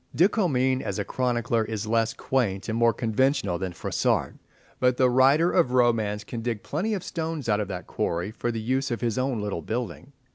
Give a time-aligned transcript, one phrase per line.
[0.15, 4.33] De Comines, as a chronicler, is less quaint and more conventional than Froissart,
[4.79, 8.51] but the writer of romance can dig plenty of stones out of that quarry for
[8.51, 10.11] the use of his own little building.